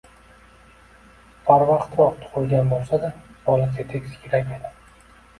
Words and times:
Barvaqtroq 1.49 2.15
tug`ilgan 2.23 2.71
bo`lsa-da 2.71 3.11
bola 3.49 3.67
tetik, 3.77 4.07
ziyrak 4.15 4.49
edi 4.57 4.73